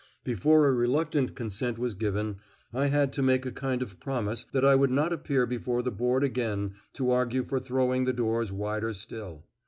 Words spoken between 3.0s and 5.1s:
to make a kind of promise that I would